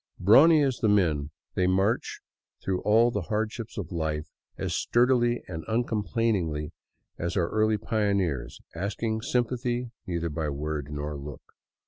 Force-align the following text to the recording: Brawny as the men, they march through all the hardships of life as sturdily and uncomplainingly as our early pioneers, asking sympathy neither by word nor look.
Brawny 0.19 0.63
as 0.63 0.77
the 0.79 0.89
men, 0.89 1.29
they 1.53 1.67
march 1.67 2.21
through 2.63 2.81
all 2.81 3.11
the 3.11 3.21
hardships 3.29 3.77
of 3.77 3.91
life 3.91 4.31
as 4.57 4.73
sturdily 4.73 5.43
and 5.47 5.63
uncomplainingly 5.67 6.71
as 7.19 7.37
our 7.37 7.49
early 7.49 7.77
pioneers, 7.77 8.59
asking 8.73 9.21
sympathy 9.21 9.91
neither 10.07 10.29
by 10.31 10.49
word 10.49 10.87
nor 10.89 11.15
look. 11.15 11.53